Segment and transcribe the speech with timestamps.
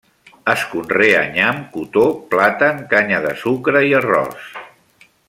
[0.53, 4.53] Es conrea nyam, cotó, plàtan, canya de sucre i arròs.